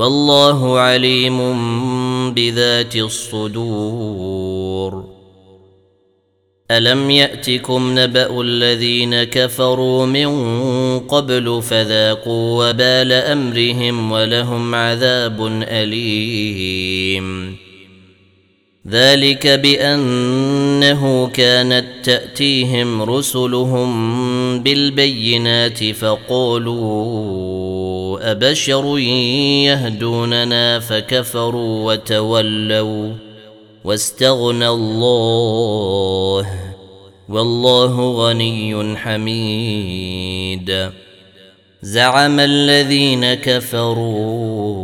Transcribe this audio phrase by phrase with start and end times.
[0.00, 1.38] والله عليم
[2.34, 4.40] بذات الصدور.
[6.70, 10.28] ألم يأتكم نبأ الذين كفروا من
[10.98, 17.56] قبل فذاقوا وبال أمرهم ولهم عذاب أليم.
[18.88, 23.90] ذلك بأنه كانت تأتيهم رسلهم
[24.62, 27.20] بالبينات فقالوا
[28.30, 28.98] أبشر
[29.68, 33.12] يهدوننا فكفروا وتولوا
[33.84, 36.46] واستغنى الله
[37.28, 40.90] والله غني حميد.
[41.82, 44.80] زعم الذين كفروا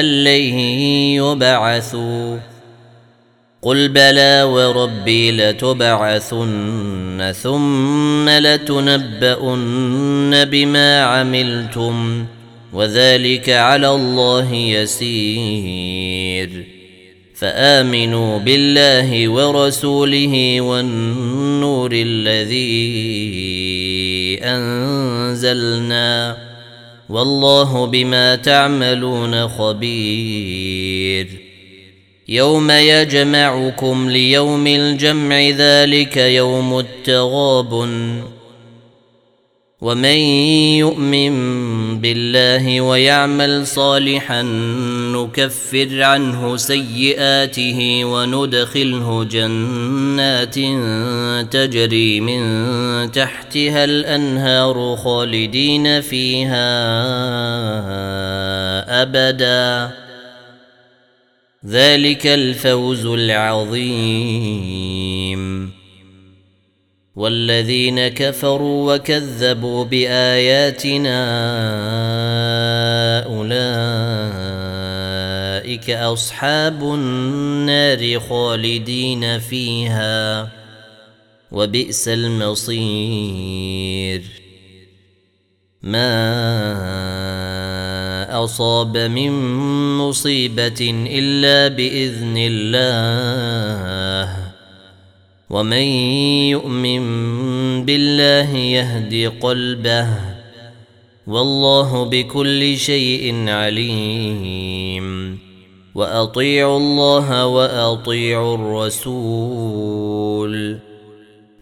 [0.00, 0.58] أن لن
[1.18, 2.49] يبعثوا
[3.62, 9.64] قل بلى وربي لتبعثن ثم لتنبؤن
[10.44, 12.26] بما عملتم
[12.72, 16.50] وذلك على الله يسير
[17.34, 22.80] فامنوا بالله ورسوله والنور الذي
[24.42, 26.36] انزلنا
[27.08, 31.49] والله بما تعملون خبير
[32.30, 38.22] يوم يجمعكم ليوم الجمع ذلك يوم التغابن.
[39.80, 40.18] ومن
[40.78, 41.34] يؤمن
[42.00, 44.42] بالله ويعمل صالحا
[45.12, 50.54] نكفر عنه سيئاته وندخله جنات
[51.52, 52.42] تجري من
[53.12, 56.62] تحتها الأنهار خالدين فيها
[59.02, 59.99] أبدا.
[61.66, 64.60] ذلك الفوز العظيم.
[67.16, 71.20] والذين كفروا وكذبوا بآياتنا
[73.24, 73.50] أولئك
[75.90, 80.48] أصحاب النار خالدين فيها
[81.52, 83.30] وبئس المصير.
[85.82, 87.09] ما
[88.30, 89.58] أصاب من
[89.98, 94.36] مصيبة إلا بإذن الله.
[95.50, 95.82] ومن
[96.48, 97.02] يؤمن
[97.84, 100.08] بالله يهد قلبه.
[101.26, 105.38] والله بكل شيء عليم.
[105.94, 110.10] وأطيعوا الله وأطيعوا الرسول.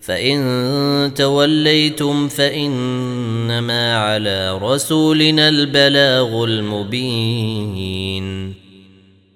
[0.08, 8.54] فإن توليتم فإنما على رسولنا البلاغ المبين.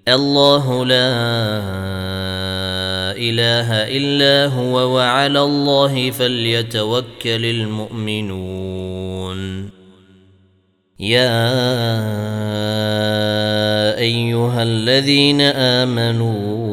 [0.07, 1.13] الله لا
[3.17, 8.93] إله إلا هو وعلى الله فليتوكل المؤمنون.
[10.99, 11.49] يا
[13.97, 16.72] أيها الذين آمنوا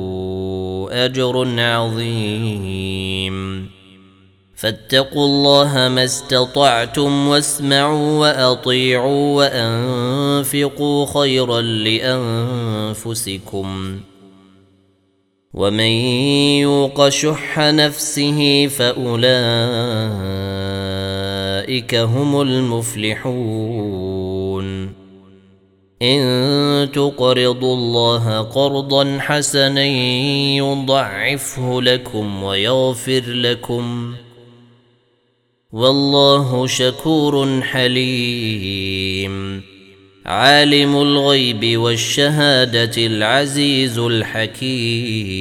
[0.91, 3.67] أجر عظيم.
[4.55, 11.61] فاتقوا الله ما استطعتم واسمعوا وأطيعوا وأنفقوا خيرا
[13.01, 13.99] لأنفسكم.
[15.53, 15.91] ومن
[16.59, 19.15] يوق شح نفسه فأولئك
[21.95, 24.21] هم المفلحون.
[26.01, 29.85] إن تقرضوا الله قرضا حسنا
[30.57, 34.15] يضعفه لكم ويغفر لكم.
[35.71, 39.61] والله شكور حليم.
[40.25, 45.31] عالم الغيب والشهادة العزيز الحكيم.